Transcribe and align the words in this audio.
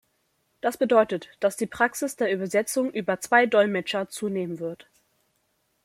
Das 0.61 0.77
bedeutet, 0.79 1.29
dass 1.41 1.57
die 1.57 1.67
Praxis 1.67 2.15
der 2.15 2.31
Übersetzung 2.33 2.89
über 2.91 3.19
zwei 3.19 3.45
Dolmetscher 3.45 4.09
zunehmen 4.09 4.57
wird. 4.57 4.87